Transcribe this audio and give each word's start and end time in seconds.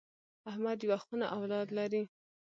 احمد 0.49 0.77
یوه 0.85 0.99
خونه 1.05 1.25
اولاد 1.37 1.67
لري. 1.77 2.03